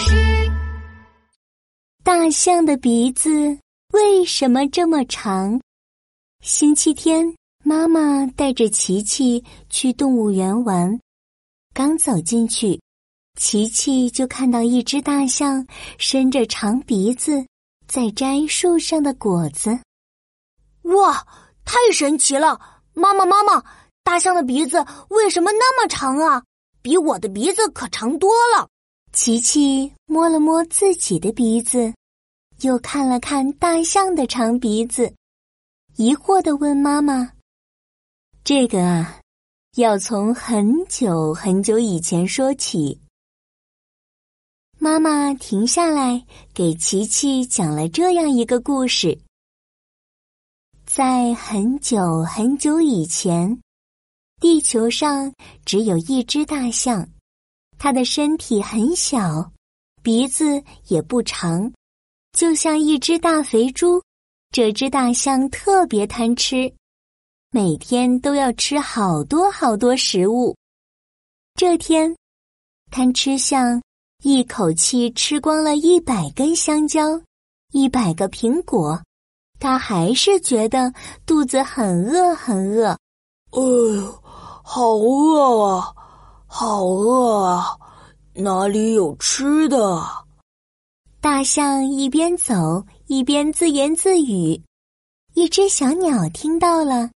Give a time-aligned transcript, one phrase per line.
[0.00, 0.50] 事。
[2.02, 3.30] 大象的鼻子
[3.92, 5.60] 为什么这么长？
[6.42, 10.98] 星期天，妈妈带着琪琪去动物园玩，
[11.74, 12.80] 刚走进去，
[13.38, 15.66] 琪琪就看到一只大象
[15.98, 17.44] 伸着长鼻子
[17.86, 19.78] 在摘树上的果子。
[20.82, 21.26] 哇，
[21.64, 22.58] 太神奇了！
[22.94, 23.62] 妈妈，妈妈，
[24.02, 26.42] 大象的鼻子为什么那么长啊？
[26.82, 28.66] 比我的鼻子可长多了。
[29.12, 31.92] 琪琪摸了摸自己的鼻子，
[32.60, 35.12] 又看了看大象的长鼻子，
[35.96, 37.32] 疑惑的问妈妈
[38.44, 39.20] ：“这个啊，
[39.76, 43.00] 要从很久很久以前说起。”
[44.78, 49.18] 妈妈停下来给琪琪讲了这样一个故事。
[50.86, 53.60] 在很久很久以前，
[54.40, 55.34] 地球上
[55.64, 57.06] 只有一只大象，
[57.82, 59.50] 它的身体很小，
[60.02, 61.72] 鼻子也不长，
[62.36, 64.02] 就像一只大肥猪。
[64.50, 66.70] 这只大象特别贪吃，
[67.50, 70.54] 每天都要吃好多好多食物。
[71.54, 72.14] 这天，
[72.90, 73.80] 贪吃象
[74.22, 77.18] 一口气吃光了一百根香蕉，
[77.72, 79.00] 一百个苹果。
[79.58, 80.92] 他还是觉得
[81.24, 82.88] 肚子很饿，很饿。
[83.52, 84.22] 哎呦，
[84.62, 85.94] 好饿啊，
[86.52, 87.78] 好饿啊！
[88.34, 90.02] 哪里有吃的？
[91.20, 94.60] 大象一边走一边自言自语。
[95.34, 97.08] 一只小鸟听到了，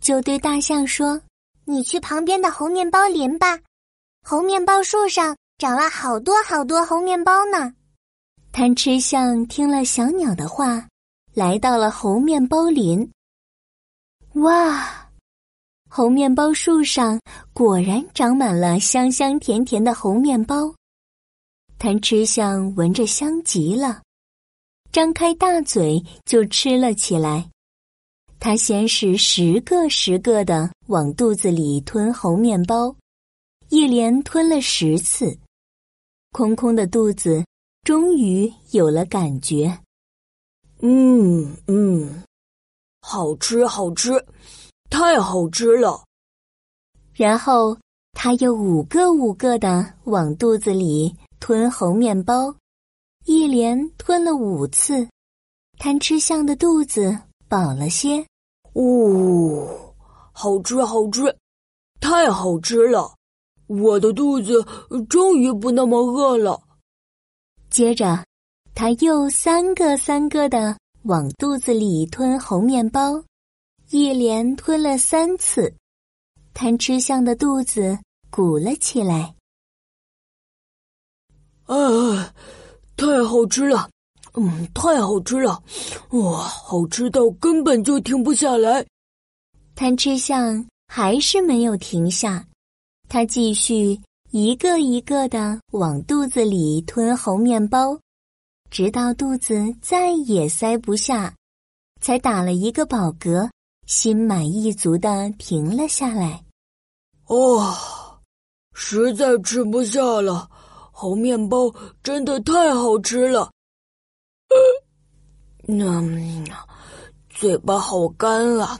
[0.00, 1.20] 就对大象说
[1.64, 3.60] ：“你去旁边的猴面包林吧，
[4.26, 7.72] 猴面包树上长了好多好多猴面包呢。”
[8.50, 10.84] 贪吃象听了小鸟的话。
[11.32, 13.08] 来到了猴面包林，
[14.34, 14.99] 哇！
[15.92, 17.20] 红面包树上
[17.52, 20.72] 果然长满了香香甜甜的红面包。
[21.80, 24.00] 贪吃象闻着香极了，
[24.92, 27.50] 张开大嘴就吃了起来。
[28.38, 32.94] 他先是十个十个的往肚子里吞红面包，
[33.68, 35.36] 一连吞了十次，
[36.30, 37.44] 空空的肚子
[37.82, 39.76] 终于有了感觉。
[40.82, 42.22] 嗯嗯，
[43.02, 44.24] 好吃好吃，
[44.90, 46.04] 太好吃了。
[47.14, 47.78] 然后
[48.12, 52.54] 他又五个五个的往肚子里吞红面包，
[53.24, 55.08] 一连吞了五次，
[55.78, 57.16] 贪吃象的肚子
[57.48, 58.26] 饱了些。
[58.74, 59.94] 哦，
[60.32, 61.34] 好吃好吃，
[62.00, 63.14] 太好吃了！
[63.66, 64.66] 我的肚子
[65.08, 66.60] 终于不那么饿了。
[67.70, 68.22] 接着。
[68.72, 73.22] 他又三个三个的往肚子里吞红面包，
[73.92, 75.74] 一连吞了三次，
[76.54, 77.98] 贪吃象的肚子
[78.30, 79.34] 鼓了起来。
[81.64, 82.32] 啊，
[82.96, 83.90] 太好吃了！
[84.34, 85.60] 嗯，太好吃了！
[86.10, 88.86] 哇，好吃到根本就停不下来。
[89.74, 92.46] 贪吃象还是没有停下，
[93.08, 97.98] 他继续一个一个的往肚子里吞猴面包。
[98.70, 101.34] 直到肚子再也塞不下，
[102.00, 103.50] 才打了一个饱嗝，
[103.90, 106.44] 心满意足的停了下来。
[107.26, 107.76] 哦，
[108.72, 110.48] 实在吃不下了，
[110.92, 113.50] 红面包真的太好吃了。
[115.66, 116.46] 嗯，
[117.30, 118.78] 嘴巴好干啊。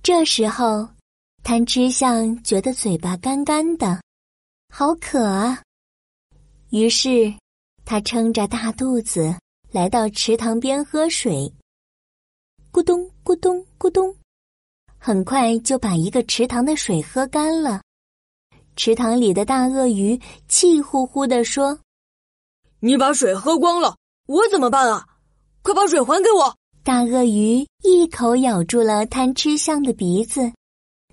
[0.00, 0.88] 这时候，
[1.42, 4.00] 贪吃象觉得嘴巴干干的，
[4.72, 5.60] 好渴啊。
[6.70, 7.34] 于是。
[7.86, 9.36] 他撑着大肚子
[9.70, 11.52] 来到池塘边喝水，
[12.74, 14.12] 咕咚咕咚咕咚，
[14.98, 17.80] 很快就把一个池塘的水喝干了。
[18.74, 21.78] 池塘里的大鳄鱼气呼呼地说
[22.82, 23.96] ：“你把水喝光了，
[24.26, 25.06] 我怎么办啊？
[25.62, 26.52] 快把水还给我！”
[26.82, 30.52] 大鳄鱼一口咬住了贪吃象的鼻子，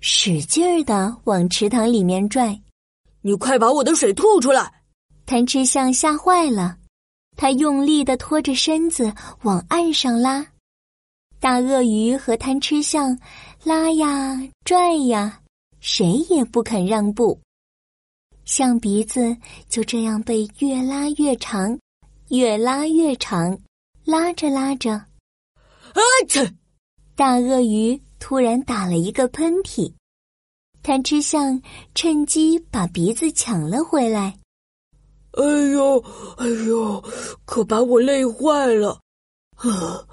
[0.00, 2.60] 使劲儿的往池塘里面拽
[3.22, 4.82] ：“你快把我的水吐出来！”
[5.26, 6.76] 贪吃象吓坏了，
[7.36, 10.44] 他用力的拖着身子往岸上拉。
[11.42, 13.18] 大鳄鱼和贪吃象
[13.64, 15.40] 拉呀拽呀，
[15.80, 17.36] 谁也不肯让步。
[18.44, 19.36] 象鼻子
[19.68, 21.76] 就这样被越拉越长，
[22.28, 23.58] 越拉越长，
[24.04, 26.48] 拉着拉着，啊切！
[27.16, 29.92] 大鳄鱼突然打了一个喷嚏，
[30.80, 31.60] 贪吃象
[31.92, 34.38] 趁机把鼻子抢了回来。
[35.32, 35.98] 哎呦，
[36.36, 37.02] 哎呦，
[37.44, 39.00] 可把我累坏了！
[39.56, 40.06] 啊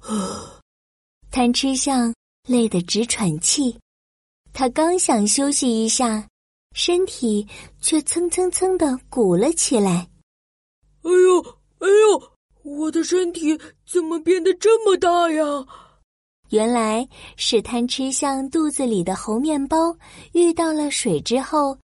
[0.00, 0.53] 啊！
[1.34, 2.14] 贪吃象
[2.46, 3.76] 累得直喘气，
[4.52, 6.28] 他刚想休息一下，
[6.76, 7.44] 身体
[7.80, 10.08] 却蹭蹭蹭的鼓了起来。
[11.02, 11.40] 哎呦，
[11.80, 12.32] 哎呦，
[12.62, 15.42] 我的身体怎么变得这么大呀？
[16.50, 19.96] 原来是贪吃象肚子里的猴面包
[20.34, 21.76] 遇到了水之后，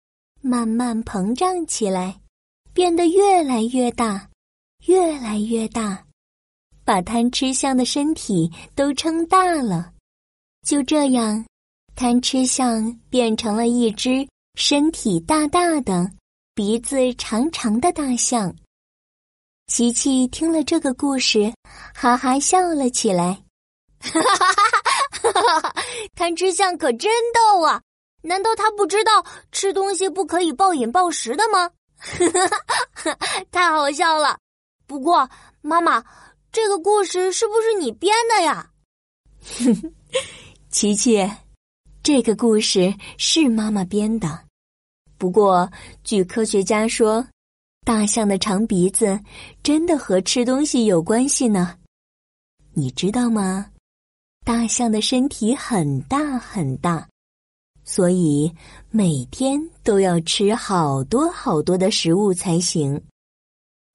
[0.42, 2.20] 慢慢膨胀起来，
[2.74, 4.28] 变得越来越大，
[4.84, 6.04] 越来越大，
[6.88, 9.92] 把贪吃象的身体都撑大了。
[10.66, 11.44] 就这样，
[11.94, 16.10] 贪吃象变成了一只身体大大的、
[16.54, 18.56] 鼻子长长的大象。
[19.66, 21.52] 琪琪听了这个故事，
[21.94, 23.42] 哈哈笑了起来。
[24.00, 25.74] 哈哈哈哈哈！
[26.14, 27.82] 贪吃象可真逗啊！
[28.22, 31.70] 难道他不知道吃东西不可以暴饮暴食的吗？
[31.98, 32.48] 哈
[32.94, 33.18] 哈，
[33.50, 34.38] 太好笑了。
[34.86, 35.28] 不过，
[35.60, 36.02] 妈妈，
[36.60, 38.68] 这个故事是不是你编的呀？
[40.70, 41.24] 琪琪，
[42.02, 44.40] 这个故事是妈妈编的。
[45.18, 45.70] 不过，
[46.02, 47.24] 据科学家说，
[47.86, 49.20] 大象的长鼻子
[49.62, 51.78] 真的和吃东西有关系呢。
[52.72, 53.70] 你知道吗？
[54.44, 57.08] 大象的身体很大很大，
[57.84, 58.52] 所以
[58.90, 63.00] 每天都要吃好多好多的食物才行。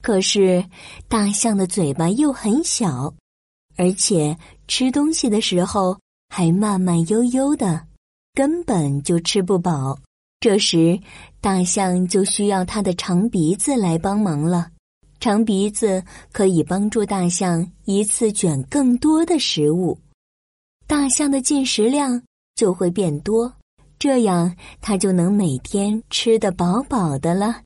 [0.03, 0.63] 可是，
[1.07, 3.13] 大象的嘴巴又很小，
[3.77, 5.97] 而且吃东西的时候
[6.27, 7.87] 还慢慢悠悠的，
[8.33, 9.97] 根本就吃不饱。
[10.41, 10.99] 这时，
[11.39, 14.67] 大象就需要它的长鼻子来帮忙了。
[15.21, 16.03] 长鼻子
[16.33, 19.97] 可以帮助大象一次卷更多的食物。
[20.85, 22.21] 大象的进食量
[22.55, 23.53] 就会变多，
[23.97, 27.61] 这样它就能每天吃得饱饱的了。